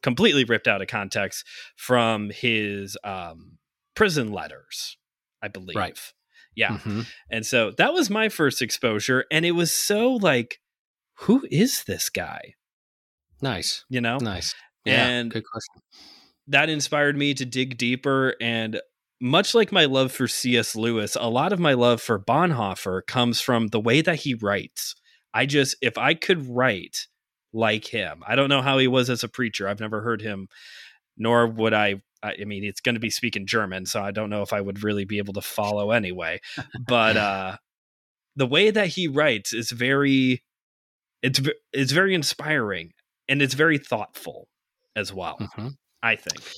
[0.02, 3.58] completely ripped out of context from his um,
[3.94, 4.98] prison letters,
[5.40, 5.76] I believe.
[5.76, 5.98] Right.
[6.56, 6.72] Yeah.
[6.72, 7.00] Mm-hmm.
[7.30, 9.24] And so that was my first exposure.
[9.30, 10.60] And it was so like,
[11.20, 12.54] who is this guy?
[13.40, 13.84] Nice.
[13.88, 14.18] You know?
[14.18, 14.54] Nice.
[14.84, 15.06] Yeah.
[15.06, 15.82] And good question.
[16.46, 18.34] That inspired me to dig deeper.
[18.40, 18.80] And
[19.20, 20.76] much like my love for C.S.
[20.76, 24.94] Lewis, a lot of my love for Bonhoeffer comes from the way that he writes.
[25.32, 27.06] I just, if I could write
[27.52, 29.68] like him, I don't know how he was as a preacher.
[29.68, 30.48] I've never heard him,
[31.16, 34.42] nor would I I mean, it's going to be speaking German, so I don't know
[34.42, 36.40] if I would really be able to follow anyway.
[36.86, 37.56] But uh,
[38.36, 40.42] the way that he writes is very,
[41.22, 41.40] it's
[41.72, 42.92] it's very inspiring
[43.28, 44.48] and it's very thoughtful
[44.96, 45.36] as well.
[45.38, 45.68] Mm-hmm.
[46.04, 46.52] I think.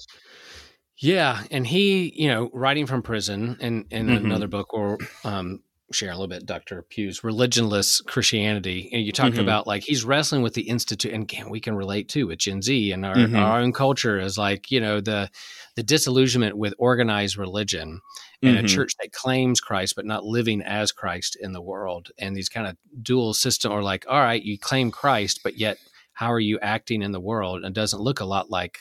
[0.98, 4.24] Yeah, and he, you know, writing from prison, and in mm-hmm.
[4.24, 5.60] another book, or um,
[5.92, 6.82] share a little bit, Dr.
[6.82, 8.90] Pugh's religionless Christianity.
[8.92, 9.42] And you talked mm-hmm.
[9.42, 12.62] about like he's wrestling with the institute, and can, we can relate to with Gen
[12.62, 13.36] Z and our, mm-hmm.
[13.36, 15.30] our own culture is like you know the
[15.76, 18.00] the disillusionment with organized religion
[18.42, 18.64] and mm-hmm.
[18.64, 22.48] a church that claims Christ but not living as Christ in the world, and these
[22.48, 25.78] kind of dual system or like all right, you claim Christ, but yet
[26.14, 27.62] how are you acting in the world?
[27.62, 28.78] And doesn't look a lot like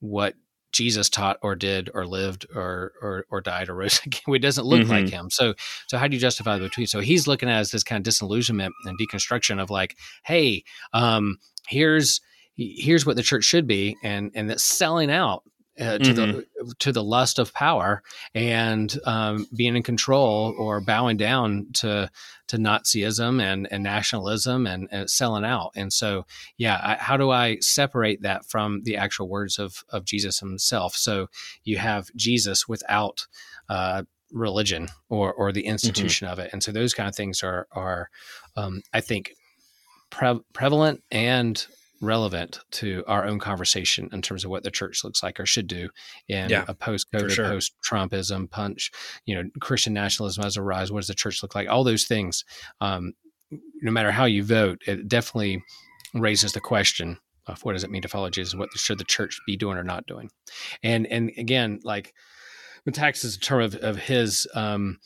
[0.00, 0.34] what
[0.72, 4.22] Jesus taught or did or lived or or, or died or rose again.
[4.28, 4.90] It doesn't look mm-hmm.
[4.90, 5.30] like him.
[5.30, 5.54] So
[5.86, 6.86] so how do you justify the between?
[6.86, 11.38] So he's looking at as this kind of disillusionment and deconstruction of like, hey, um,
[11.68, 12.20] here's
[12.56, 15.42] here's what the church should be, and and that's selling out
[15.78, 16.38] uh, to mm-hmm.
[16.66, 18.02] the to the lust of power
[18.34, 22.10] and um, being in control or bowing down to
[22.48, 25.70] to Nazism and, and nationalism and, and selling out.
[25.76, 26.24] And so,
[26.56, 30.94] yeah, I, how do I separate that from the actual words of of Jesus himself?
[30.96, 31.28] So
[31.64, 33.26] you have Jesus without.
[33.68, 35.70] Uh, religion or or the mm-hmm.
[35.70, 36.32] institution mm-hmm.
[36.34, 38.10] of it and so those kind of things are are
[38.56, 39.32] um, i think
[40.10, 41.66] pre- prevalent and
[42.00, 45.66] relevant to our own conversation in terms of what the church looks like or should
[45.66, 45.88] do
[46.28, 47.48] in yeah, a post-COVID, sure.
[47.48, 48.90] post-Trumpism punch,
[49.26, 50.92] you know, Christian nationalism has a rise.
[50.92, 51.68] What does the church look like?
[51.68, 52.44] All those things,
[52.80, 53.14] um,
[53.82, 55.62] no matter how you vote, it definitely
[56.14, 58.54] raises the question of what does it mean to follow Jesus?
[58.54, 60.30] What should the church be doing or not doing?
[60.82, 62.14] And and again, like
[62.88, 64.98] Metaxas is a term of, of his um,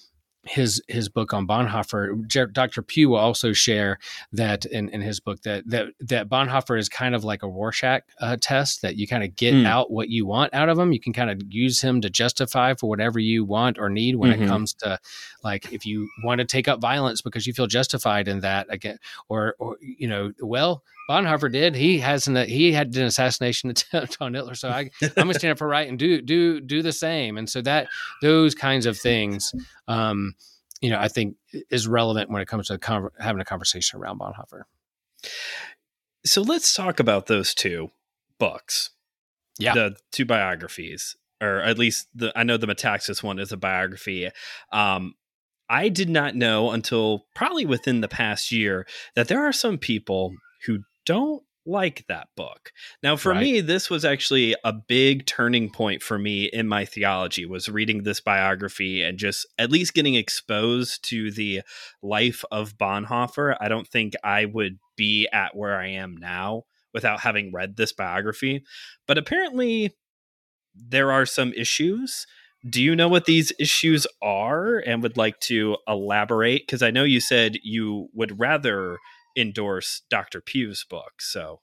[0.44, 2.82] his his book on Bonhoeffer, Dr.
[2.82, 3.98] Pugh will also share
[4.32, 8.02] that in, in his book that that that Bonhoeffer is kind of like a Rorschach
[8.20, 9.66] uh, test that you kind of get mm.
[9.66, 10.92] out what you want out of him.
[10.92, 14.32] You can kind of use him to justify for whatever you want or need when
[14.32, 14.42] mm-hmm.
[14.42, 14.98] it comes to
[15.44, 18.98] like if you want to take up violence because you feel justified in that again,
[19.28, 21.74] or or you know, well, Bonhoeffer did.
[21.74, 25.52] He has an he had an assassination attempt on Hitler, so I I'm gonna stand
[25.52, 27.36] up for right and do do do the same.
[27.36, 27.88] And so that
[28.22, 29.54] those kinds of things,
[29.88, 30.34] um,
[30.80, 31.36] you know, I think
[31.70, 34.62] is relevant when it comes to con- having a conversation around Bonhoeffer.
[36.24, 37.90] So let's talk about those two
[38.38, 38.90] books.
[39.58, 43.58] Yeah, the two biographies, or at least the I know the Metaxas one is a
[43.58, 44.30] biography.
[44.72, 45.14] Um,
[45.68, 50.34] I did not know until probably within the past year that there are some people
[50.66, 52.72] who don't like that book.
[53.02, 53.40] Now for right.
[53.40, 58.02] me this was actually a big turning point for me in my theology was reading
[58.02, 61.62] this biography and just at least getting exposed to the
[62.02, 63.56] life of Bonhoeffer.
[63.60, 67.92] I don't think I would be at where I am now without having read this
[67.92, 68.64] biography.
[69.06, 69.94] But apparently
[70.74, 72.26] there are some issues.
[72.68, 77.04] Do you know what these issues are and would like to elaborate because I know
[77.04, 78.98] you said you would rather
[79.36, 80.40] endorse Dr.
[80.40, 81.20] Pugh's book.
[81.20, 81.60] So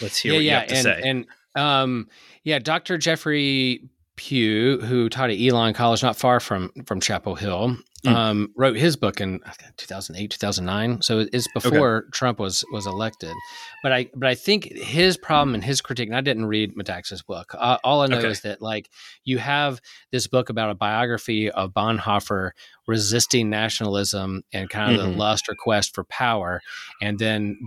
[0.00, 1.02] let's hear yeah, what you have to and, say.
[1.04, 2.08] And um,
[2.44, 2.98] yeah, Dr.
[2.98, 8.14] Jeffrey Pugh, who taught at Elon College, not far from from Chapel Hill, mm.
[8.14, 9.40] um, wrote his book in
[9.76, 11.02] 2008, 2009.
[11.02, 12.06] So it's before okay.
[12.12, 13.34] Trump was was elected.
[13.82, 16.08] But I but I think his problem and his critique.
[16.08, 17.54] And I didn't read Metaxas's book.
[17.56, 18.28] Uh, all I know okay.
[18.28, 18.90] is that like
[19.24, 19.80] you have
[20.12, 22.52] this book about a biography of Bonhoeffer
[22.86, 25.12] resisting nationalism and kind of mm-hmm.
[25.12, 26.60] the lust or quest for power,
[27.02, 27.58] and then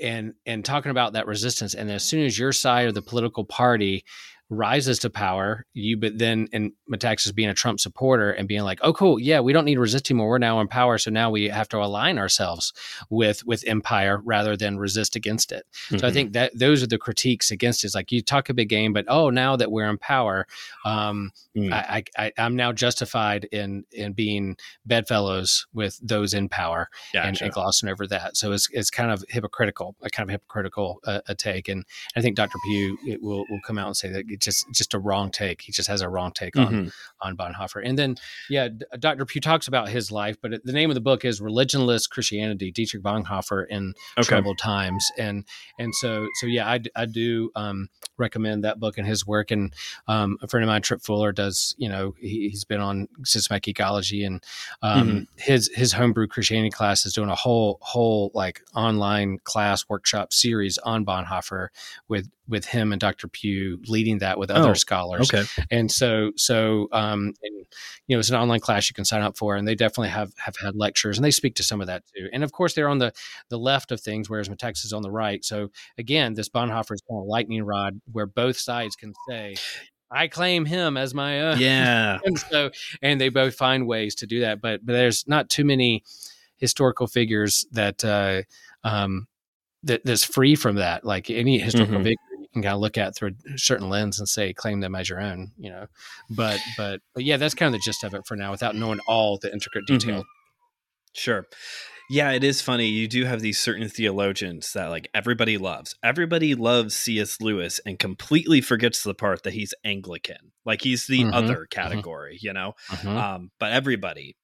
[0.00, 3.44] and and talking about that resistance and as soon as your side of the political
[3.44, 4.04] party
[4.48, 8.78] rises to power, you but then and Metaxas being a Trump supporter and being like,
[8.82, 10.28] oh cool, yeah, we don't need to resist anymore.
[10.28, 12.72] We're now in power, so now we have to align ourselves
[13.10, 15.66] with with empire rather than resist against it.
[15.86, 15.98] Mm-hmm.
[15.98, 16.14] So I mm-hmm.
[16.14, 17.88] think that those are the critiques against it.
[17.88, 20.46] It's like you talk a big game, but oh, now that we're in power,
[20.84, 21.72] um, mm.
[21.72, 27.28] I, I, am now justified in in being bedfellows with those in power gotcha.
[27.28, 28.36] and, and, glossing over that.
[28.36, 31.68] So it's it's kind of hypocritical, a kind of hypocritical uh, a take.
[31.68, 32.58] And I think Dr.
[32.66, 35.62] Pugh will will come out and say that it's just just a wrong take.
[35.62, 36.74] He just has a wrong take mm-hmm.
[36.74, 37.82] on on Bonhoeffer.
[37.84, 38.16] And then
[38.48, 38.68] yeah,
[38.98, 39.24] Dr.
[39.24, 43.02] Pugh talks about his life, but the name of the book is Religionless Christianity: Dietrich
[43.02, 44.28] Bonhoeffer in okay.
[44.28, 45.04] Troubled Times.
[45.18, 45.44] And
[45.78, 47.88] and so so yeah, I, I do um,
[48.18, 49.50] recommend that book and his work.
[49.50, 49.74] And
[50.08, 53.74] um, a friend of mine, Tripp Fuller, does you know he, has been on systematic
[53.74, 54.42] geekology and
[54.82, 55.20] um, mm-hmm.
[55.36, 60.78] his his homebrew Christianity class is doing a whole whole like online class workshop series
[60.78, 61.68] on Bonhoeffer
[62.08, 63.28] with with him and Dr.
[63.28, 65.32] Pugh leading that with other oh, scholars.
[65.32, 65.44] Okay.
[65.70, 67.66] And so, so, um, and,
[68.06, 70.32] you know, it's an online class you can sign up for, and they definitely have,
[70.38, 72.28] have had lectures and they speak to some of that too.
[72.32, 73.12] And of course, they're on the,
[73.48, 75.44] the left of things, whereas Metaxas on the right.
[75.44, 79.56] So again, this Bonhoeffer is kind of lightning rod where both sides can say,
[80.10, 81.58] I claim him as my own.
[81.58, 82.18] Yeah.
[82.24, 82.70] and so,
[83.02, 86.04] and they both find ways to do that, but, but there's not too many
[86.56, 88.42] historical figures that, uh,
[88.84, 89.26] um,
[89.82, 91.04] that that's free from that.
[91.04, 92.04] Like any historical mm-hmm.
[92.04, 94.94] figure you can kind of look at through a certain lens and say claim them
[94.94, 95.86] as your own you know
[96.30, 99.00] but but but yeah that's kind of the gist of it for now without knowing
[99.06, 99.98] all the intricate mm-hmm.
[99.98, 101.12] detail mm-hmm.
[101.12, 101.46] sure
[102.08, 106.54] yeah it is funny you do have these certain theologians that like everybody loves everybody
[106.54, 111.34] loves cs lewis and completely forgets the part that he's anglican like he's the mm-hmm.
[111.34, 111.80] other mm-hmm.
[111.80, 112.46] category mm-hmm.
[112.46, 113.08] you know mm-hmm.
[113.08, 114.36] um but everybody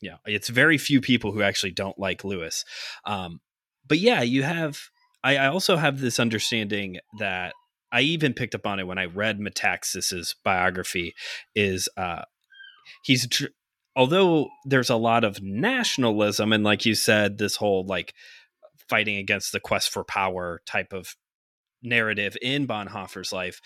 [0.00, 2.64] yeah it's very few people who actually don't like lewis
[3.04, 3.40] um
[3.86, 4.78] but yeah you have
[5.22, 7.52] I, I also have this understanding that
[7.92, 11.14] I even picked up on it when I read Metaxas's biography.
[11.54, 12.22] Is uh,
[13.04, 13.46] he's tr-
[13.96, 18.14] although there's a lot of nationalism and like you said, this whole like
[18.88, 21.14] fighting against the quest for power type of
[21.82, 23.60] narrative in Bonhoeffer's life.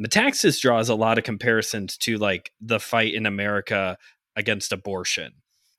[0.00, 3.98] Metaxas draws a lot of comparisons to like the fight in America
[4.36, 5.32] against abortion.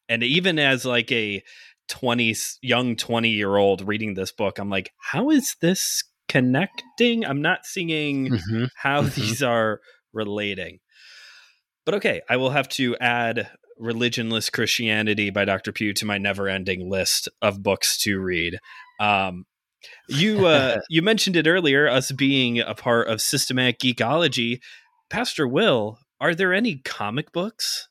[0.07, 1.41] And even as like a
[1.89, 7.41] 20 young 20 year old reading this book i'm like how is this connecting i'm
[7.41, 8.65] not seeing mm-hmm.
[8.75, 9.19] how mm-hmm.
[9.19, 9.81] these are
[10.13, 10.79] relating
[11.85, 13.49] but okay i will have to add
[13.81, 18.57] religionless christianity by dr pugh to my never ending list of books to read.
[18.99, 19.45] Um,
[20.07, 24.59] you uh, you mentioned it earlier us being a part of systematic geekology.
[25.09, 27.89] Pastor will are there any comic books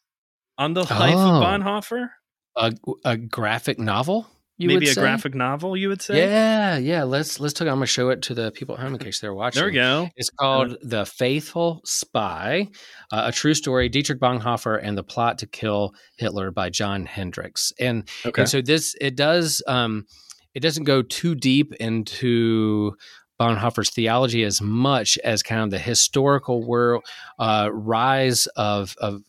[0.56, 1.36] on the life oh.
[1.36, 2.08] of bonhoeffer?
[2.56, 2.72] A,
[3.04, 4.28] a graphic novel
[4.58, 5.00] maybe a say?
[5.00, 8.34] graphic novel you would say yeah yeah let's let's talk i'm gonna show it to
[8.34, 11.80] the people at home in case they're watching there we go it's called the faithful
[11.84, 12.68] spy
[13.10, 17.72] uh, a true story dietrich bonhoeffer and the plot to kill hitler by john hendrix
[17.80, 18.42] and, okay.
[18.42, 20.06] and so this it does um
[20.54, 22.92] it doesn't go too deep into
[23.40, 27.04] Bonhoeffer's theology as much as kind of the historical world
[27.38, 29.22] uh, rise of of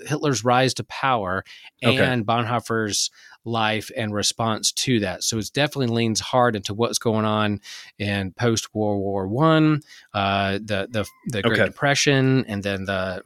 [0.00, 1.44] Hitler's rise to power
[1.82, 2.22] and okay.
[2.22, 3.10] Bonhoeffer's
[3.44, 5.24] life and response to that.
[5.24, 7.60] So it definitely leans hard into what's going on
[7.98, 9.80] in post World War One,
[10.14, 11.66] uh, the the the Great okay.
[11.66, 13.22] Depression, and then the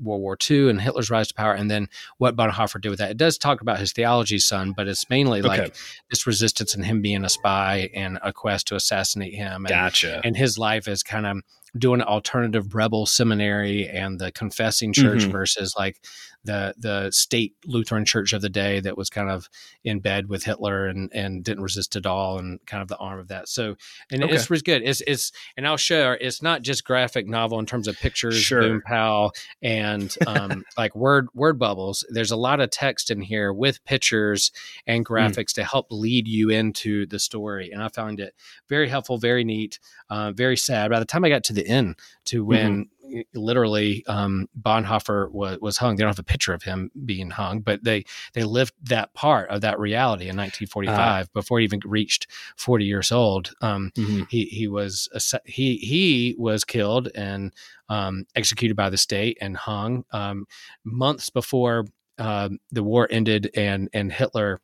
[0.00, 3.10] World War II and Hitler's rise to power, and then what Bonhoeffer did with that.
[3.10, 5.48] It does talk about his theology, son, but it's mainly okay.
[5.48, 5.76] like
[6.10, 9.66] this resistance and him being a spy and a quest to assassinate him.
[9.66, 10.20] And, gotcha.
[10.24, 11.38] And his life is kind of
[11.76, 15.32] doing alternative rebel seminary and the confessing church mm-hmm.
[15.32, 16.00] versus like
[16.44, 19.48] the the state Lutheran church of the day that was kind of
[19.84, 23.18] in bed with Hitler and and didn't resist at all and kind of the arm
[23.20, 23.48] of that.
[23.48, 23.76] So
[24.10, 24.34] and okay.
[24.34, 24.82] it's was good.
[24.82, 28.60] It's it's and I'll share it's not just graphic novel in terms of pictures, sure.
[28.60, 32.04] boom pow, and um, like word word bubbles.
[32.08, 34.50] There's a lot of text in here with pictures
[34.86, 35.08] and mm.
[35.08, 35.54] graphics mm.
[35.54, 37.70] to help lead you into the story.
[37.72, 38.34] And I found it
[38.68, 39.78] very helpful, very neat,
[40.08, 40.90] uh, very sad.
[40.90, 42.94] By the time I got to the end, to when mm-hmm
[43.34, 45.96] literally um, Bonhoeffer was, was hung.
[45.96, 49.50] They don't have a picture of him being hung, but they they lived that part
[49.50, 53.54] of that reality in 1945 uh, before he even reached 40 years old.
[53.60, 54.22] Um, mm-hmm.
[54.28, 55.08] He he was
[55.44, 57.52] he he was killed and
[57.88, 60.46] um, executed by the state and hung um,
[60.84, 61.86] months before
[62.18, 64.60] uh, the war ended and and Hitler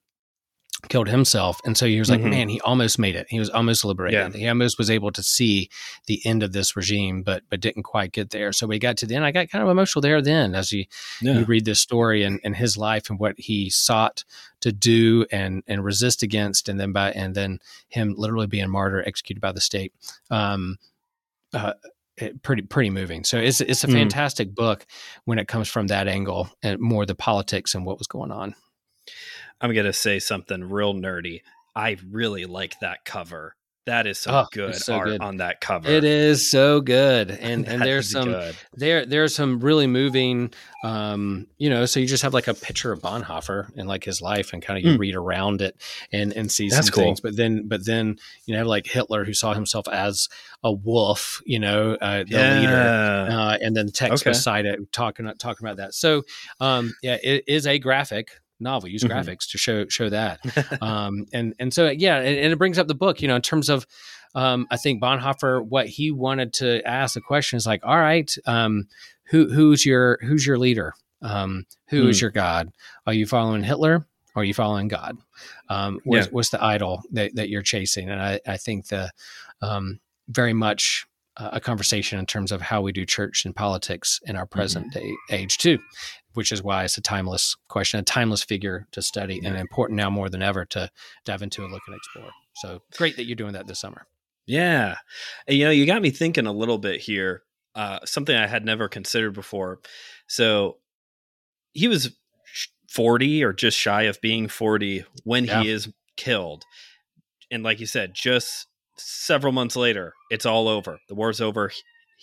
[0.88, 1.60] killed himself.
[1.64, 2.30] And so he was like, mm-hmm.
[2.30, 3.26] man, he almost made it.
[3.28, 4.34] He was almost liberated.
[4.34, 4.38] Yeah.
[4.38, 5.68] He almost was able to see
[6.06, 8.52] the end of this regime, but but didn't quite get there.
[8.52, 9.24] So we got to the end.
[9.24, 10.86] I got kind of emotional there then as you,
[11.20, 11.38] yeah.
[11.38, 14.24] you read this story and, and his life and what he sought
[14.60, 19.02] to do and and resist against and then by and then him literally being martyr
[19.06, 19.92] executed by the state.
[20.30, 20.78] Um
[21.52, 21.74] uh,
[22.16, 23.24] it, pretty pretty moving.
[23.24, 23.92] So it's it's a Mhm.
[23.92, 24.86] fantastic book
[25.24, 28.54] when it comes from that angle and more the politics and what was going on.
[29.64, 31.40] I'm gonna say something real nerdy.
[31.74, 33.56] I really like that cover.
[33.86, 35.22] That is some Oh, good so art good.
[35.22, 35.88] on that cover.
[35.90, 38.56] It is so good, and and there's some good.
[38.76, 42.92] there there's some really moving um you know so you just have like a picture
[42.92, 44.98] of bonhoeffer and like his life and kind of you Mm.
[44.98, 45.80] read around it
[46.12, 47.04] and and see That's some cool.
[47.04, 50.28] things but then but then you know like hitler who saw himself as
[50.62, 52.74] a wolf you know uh, the leader
[53.30, 54.30] uh, and then the text Okay.
[54.32, 56.22] beside it talking talking about that so
[56.60, 59.10] um yeah it is a graphic novel use Mhm.
[59.10, 60.40] graphics to show show that
[60.82, 63.42] um, and and so yeah, and, and it brings up the book, you know, in
[63.42, 63.86] terms of
[64.34, 68.34] um, I think Bonhoeffer, what he wanted to ask the question is like, all right,
[68.46, 68.88] um,
[69.30, 70.94] who who's your who's your leader?
[71.22, 72.24] Um, who is Hmm.
[72.24, 72.72] your God?
[73.06, 74.06] Are you following Hitler?
[74.34, 75.16] Or are you following God?
[75.68, 76.32] Um, what's, Yeah.
[76.32, 78.10] what's the idol that, that you're chasing?
[78.10, 79.12] And I, I think the
[79.62, 84.34] um, very much a conversation in terms of how we do church and politics in
[84.36, 85.78] our present day age too,
[86.34, 90.10] which is why it's a timeless question, a timeless figure to study, and important now
[90.10, 90.90] more than ever to
[91.24, 92.30] dive into and look and explore.
[92.56, 94.06] So great that you're doing that this summer.
[94.46, 94.96] Yeah.
[95.48, 97.42] And, you know, you got me thinking a little bit here.
[97.74, 99.80] Uh, something I had never considered before.
[100.28, 100.76] So
[101.72, 102.14] he was
[102.90, 105.62] 40 or just shy of being 40 when Yeah.
[105.62, 106.64] he is killed.
[107.50, 108.66] And like you said, just
[108.96, 110.98] several months later, it's all over.
[111.08, 111.72] The war's over.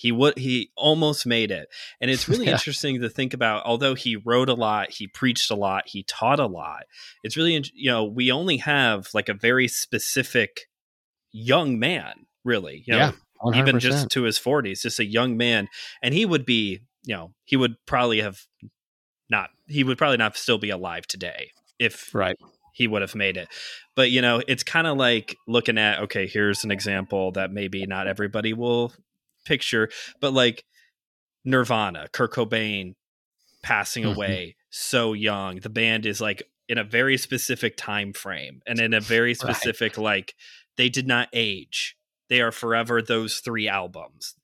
[0.02, 1.68] He would he almost made it.
[2.02, 2.54] And it's really Yeah.
[2.54, 6.40] interesting to think about although he wrote a lot, he preached a lot, he taught
[6.40, 6.86] a lot.
[7.24, 10.62] It's really you know, we only have like a very specific
[11.32, 12.84] young man, really.
[12.88, 13.12] You know, yeah,
[13.44, 13.58] 100%.
[13.58, 15.68] even just to his 40s, just a young man.
[16.02, 18.40] And he would be, you know, he would probably have
[19.30, 22.38] not, he would probably not still be alive today if right.
[22.74, 23.50] he would have made it.
[23.96, 27.86] But, you know, it's kind of like looking at, okay, here's an example that maybe
[27.86, 28.94] not everybody will
[29.46, 30.64] picture, but like
[31.46, 32.94] Nirvana, Kurt Cobain
[33.64, 34.12] passing Mhm.
[34.14, 35.58] away so young.
[35.58, 39.98] The band is like in a very specific time frame and in a very specific,
[39.98, 40.36] like,
[40.78, 41.96] they did not age.
[42.30, 44.36] They are forever those three albums.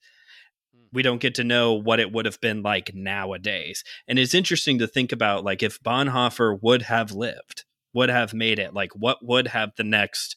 [0.92, 3.84] We don't get to know what it would have been like nowadays.
[4.06, 8.58] And it's interesting to think about like if Bonhoeffer would have lived, would have made
[8.58, 10.36] it, like what would have the next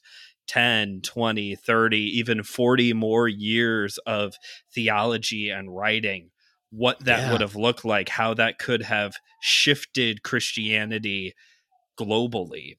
[0.52, 4.36] 10, 20, 30, even 40 more years of
[4.74, 6.32] theology and writing,
[6.72, 7.28] what that Yeah.
[7.28, 11.34] would have looked like, how that could have shifted Christianity
[12.00, 12.76] globally.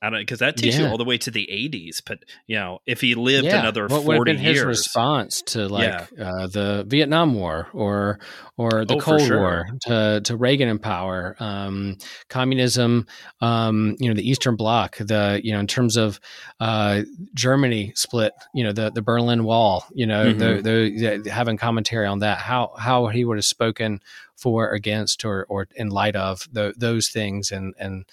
[0.00, 2.00] I don't because that takes you all the way to the 80s.
[2.06, 3.58] But you know, if he lived yeah.
[3.60, 6.24] another what would have 40 been years, his response to like Yeah.
[6.24, 8.20] uh, the Vietnam War or
[8.56, 9.38] or the Oh, Cold sure.
[9.40, 11.96] War to to Reagan in power, um,
[12.28, 13.06] communism,
[13.40, 16.20] um, you know, the Eastern Bloc, the you know, in terms of
[16.60, 17.02] uh,
[17.34, 22.06] Germany split, you know, the the Berlin Wall, you know, the, the, the having commentary
[22.06, 24.00] on that, how how he would have spoken
[24.36, 28.04] for, against, or or in light of tho- those things, and and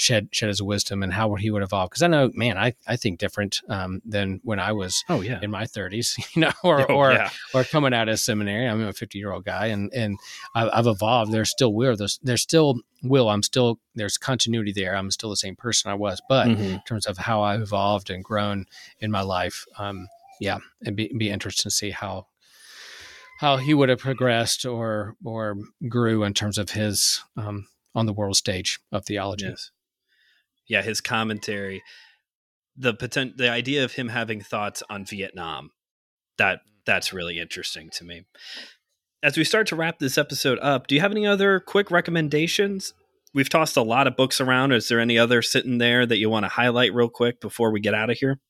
[0.00, 1.90] shed shed his wisdom and how he would evolve.
[1.90, 5.38] Because I know, man, I I think different um, than when I was oh yeah,
[5.42, 7.30] in my 30s, you know, or Oh, or yeah.
[7.52, 8.66] or coming out of seminary.
[8.66, 10.18] I'm a 50 year old guy, and and
[10.54, 11.32] I've, I've evolved.
[11.32, 11.94] There's still will.
[11.96, 13.28] There's there's still will.
[13.28, 14.96] I'm still there's continuity there.
[14.96, 16.58] I'm still the same person I was, but Mhm.
[16.76, 18.64] in terms of how I've evolved and grown
[19.00, 20.08] in my life, um,
[20.40, 22.26] yeah, it'd be, be interesting to see how
[23.40, 25.56] how he would have progressed or or
[25.88, 29.46] grew in terms of his um, on the world stage of theology.
[29.46, 29.70] Yes.
[30.70, 31.82] Yeah, his commentary,
[32.76, 35.72] the potent, the idea of him having thoughts on Vietnam,
[36.38, 38.22] that that's really interesting to me.
[39.20, 42.94] As we start to wrap this episode up, do you have any other quick recommendations?
[43.34, 44.70] We've tossed a lot of books around.
[44.72, 47.80] Is there any other sitting there that you want to highlight real quick before we
[47.80, 48.40] get out of here?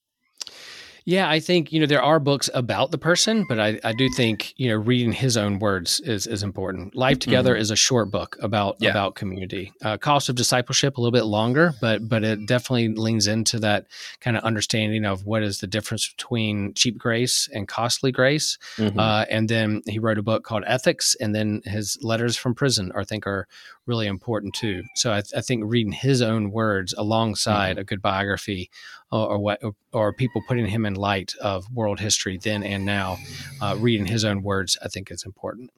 [1.11, 4.09] Yeah, I think you know there are books about the person, but I, I do
[4.17, 6.95] think you know reading his own words is is important.
[6.95, 8.91] Life Together is a short book about Yeah.
[8.91, 9.73] about community.
[9.83, 13.87] Uh, Cost of Discipleship a little bit longer, but but it definitely leans into that
[14.21, 18.57] kind of understanding of what is the difference between cheap grace and costly grace.
[18.79, 22.93] Uh, and then he wrote a book called Ethics, and then his letters from prison,
[22.95, 23.49] I think, are
[23.85, 24.85] really important too.
[24.95, 28.71] So I, I think reading his own words alongside a good biography,
[29.11, 33.19] or, or what, or people putting him in light of world history then and now,
[33.61, 35.71] uh, reading his own words, I think is important.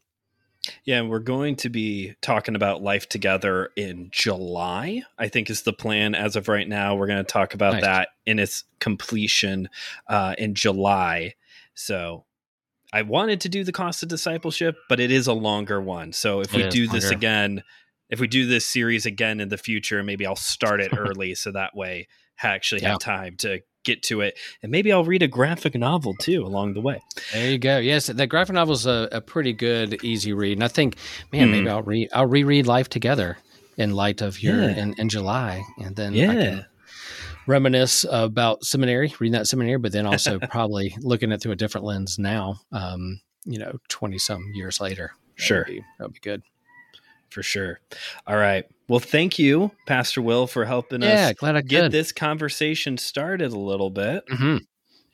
[0.85, 5.03] Yeah, and we're going to be talking about life together in July.
[5.19, 6.95] I think is the plan as of right now.
[6.95, 7.83] We're going to talk about Nice.
[7.83, 9.69] that in its completion
[10.07, 11.35] uh, in July.
[11.75, 12.27] So
[12.93, 16.13] I wanted to do the cost of discipleship, but it is a longer one.
[16.13, 17.65] So if It we do this again,
[18.09, 21.51] if we do this series again in the future, maybe I'll start it early so
[21.53, 22.07] that way
[22.43, 22.91] Actually Yeah.
[22.91, 24.39] have time to get to it.
[24.63, 27.03] And maybe I'll read a graphic novel too along the way.
[27.33, 27.79] There you go.
[27.79, 30.53] Yes, the graphic novel is a, a, pretty good, easy read.
[30.53, 30.97] And I think,
[31.33, 31.71] man, maybe hmm.
[31.71, 33.39] I'll read I'll reread Life Together
[33.77, 34.77] in light of your yeah.
[34.77, 35.65] in, in July.
[35.79, 36.63] And then yeah
[37.47, 41.87] reminisce about seminary, reading that seminary, but then also probably looking at through a different
[41.87, 45.13] lens now, um, you know, 20 some years later.
[45.37, 45.59] That sure.
[45.59, 46.43] Would be, that would be good.
[47.33, 47.81] For sure.
[48.27, 48.65] All right.
[48.89, 51.93] Well, thank you, Pastor Will, for helping yeah, us glad I get could.
[51.93, 54.27] this conversation started a little bit.
[54.27, 54.59] Mm-hmm.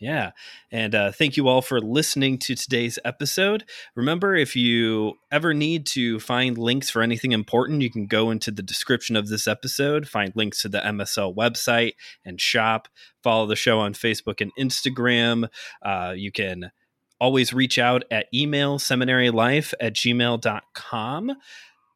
[0.01, 0.31] Yeah.
[0.71, 3.65] And uh, thank you all for listening to today's episode.
[3.97, 8.51] Remember, if you ever need to find links for anything important, you can go into
[8.53, 11.93] the description of this episode, find links to the MSL website
[12.25, 12.89] and shop.
[13.25, 15.49] Follow the show on Facebook and Instagram.
[15.83, 16.71] Uh, you can
[17.21, 21.33] always reach out at email seminarylife at gmail.com.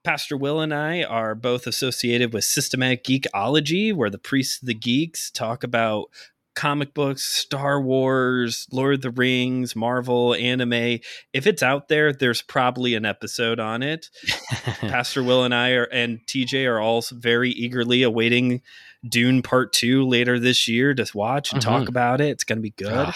[0.04, 4.74] Pastor Will and I are both associated with Systematic Geekology, where the priests of the
[4.74, 6.06] geeks talk about
[6.54, 10.98] comic books, Star Wars, Lord of the Rings, Marvel, anime.
[11.32, 14.10] If it's out there, there's probably an episode on it.
[14.80, 18.62] Pastor Will and I are and TJ are all very eagerly awaiting
[19.08, 21.70] Dune Part 2 later this year to watch and mm-hmm.
[21.70, 22.28] talk about it.
[22.28, 23.12] It's going to be good.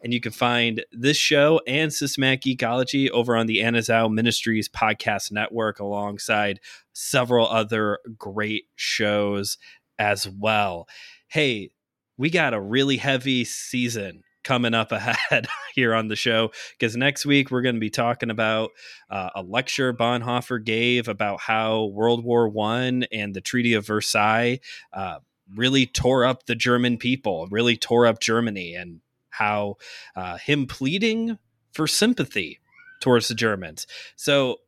[0.00, 5.32] And you can find this show and Systematic Geekology over on the Anazao Ministries podcast
[5.32, 6.60] network alongside
[6.92, 9.58] several other great shows
[9.98, 10.86] as well.
[11.28, 11.70] Hey,
[12.16, 17.26] we got a really heavy season coming up ahead here on the show because next
[17.26, 18.70] week we're going to be talking about
[19.10, 24.60] uh, a lecture Bonhoeffer gave about how World War One and the Treaty of Versailles
[24.92, 25.18] uh,
[25.54, 29.00] really tore up the German people, really tore up Germany, and
[29.38, 29.76] how
[30.16, 31.38] uh, him pleading
[31.72, 32.60] for sympathy
[33.00, 33.86] towards the Germans.
[34.16, 34.58] So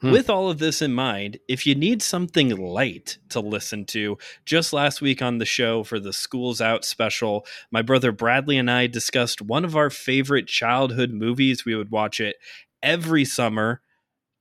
[0.00, 0.10] Hmm.
[0.10, 4.74] With all of this in mind, if you need something light to listen to, just
[4.74, 8.88] last week on the show for the Schools Out special, my brother Bradley and I
[8.88, 11.64] discussed one of our favorite childhood movies.
[11.64, 12.36] We would watch it
[12.82, 13.80] every summer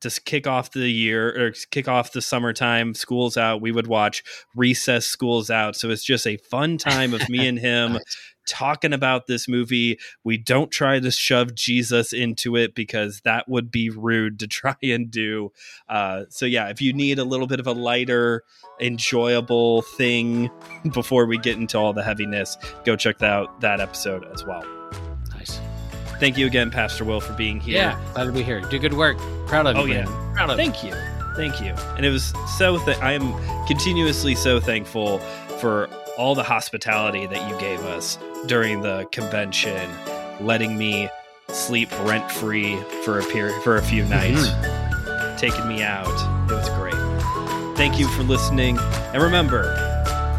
[0.01, 4.23] to kick off the year or kick off the summertime schools out we would watch
[4.55, 7.97] recess schools out so it's just a fun time of me and him
[8.45, 9.99] talking about this movie.
[10.23, 14.75] We don't try to shove Jesus into it because that would be rude to try
[14.81, 15.51] and do.
[15.89, 18.43] Uh, so, yeah, if you need a little bit of a lighter,
[18.79, 20.49] enjoyable thing
[20.93, 24.74] before we get into all the heaviness, go check out that episode as well.
[26.19, 27.75] Thank you again, Pastor Will, for being here.
[27.75, 28.61] Yeah, glad to be here.
[28.61, 29.17] Do good work.
[29.47, 29.81] Proud of you.
[29.81, 30.33] Oh, yeah.
[30.33, 30.93] Proud of Thank you.
[31.35, 31.73] Thank you.
[31.97, 33.33] And it was so, th- I am
[33.67, 35.19] continuously so thankful
[35.59, 39.89] for all the hospitality that you gave us during the convention,
[40.39, 41.09] letting me
[41.49, 45.37] sleep rent free for a period for a few nights, mm-hmm.
[45.37, 46.07] taking me out.
[46.49, 46.95] It was great.
[47.75, 49.75] Thank you for listening, and remember,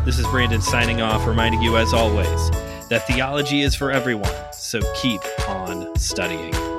[0.06, 2.50] this is Brandon signing off, reminding you as always
[2.88, 4.32] that theology is for everyone.
[4.66, 6.75] So keep on studying.